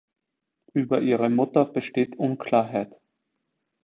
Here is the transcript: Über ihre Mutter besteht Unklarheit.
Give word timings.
Über 0.73 0.99
ihre 1.01 1.29
Mutter 1.29 1.63
besteht 1.63 2.15
Unklarheit. 2.15 2.99